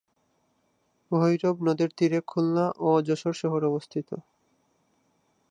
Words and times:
ভৈরব 1.11 1.55
নদের 1.67 1.89
তীরে 1.97 2.19
খুলনা 2.27 2.65
ও 2.79 2.89
যশোর 3.07 3.35
শহর 3.41 3.61
অবস্থিত। 3.65 4.09